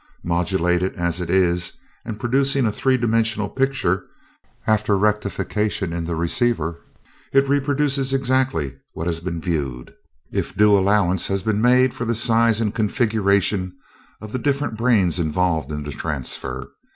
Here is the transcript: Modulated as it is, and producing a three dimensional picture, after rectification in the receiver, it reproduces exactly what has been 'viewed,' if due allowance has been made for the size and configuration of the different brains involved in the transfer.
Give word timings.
Modulated 0.23 0.95
as 0.95 1.21
it 1.21 1.29
is, 1.29 1.73
and 2.03 2.19
producing 2.19 2.65
a 2.65 2.71
three 2.71 2.97
dimensional 2.97 3.47
picture, 3.49 4.07
after 4.65 4.97
rectification 4.97 5.93
in 5.93 6.05
the 6.05 6.15
receiver, 6.15 6.79
it 7.31 7.47
reproduces 7.47 8.11
exactly 8.11 8.77
what 8.93 9.05
has 9.05 9.19
been 9.19 9.39
'viewed,' 9.39 9.93
if 10.31 10.55
due 10.57 10.75
allowance 10.75 11.27
has 11.27 11.43
been 11.43 11.61
made 11.61 11.93
for 11.93 12.05
the 12.05 12.15
size 12.15 12.59
and 12.59 12.73
configuration 12.73 13.73
of 14.21 14.31
the 14.31 14.39
different 14.39 14.75
brains 14.75 15.19
involved 15.19 15.71
in 15.71 15.83
the 15.83 15.91
transfer. 15.91 16.71